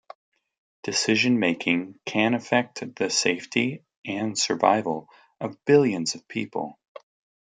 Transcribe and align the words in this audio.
Decision-making 0.81 1.99
can 2.07 2.33
affect 2.33 2.95
the 2.95 3.11
safety 3.11 3.83
and 4.03 4.35
survival 4.35 5.07
of 5.39 5.63
billions 5.65 6.15
of 6.15 6.27
people. 6.27 6.79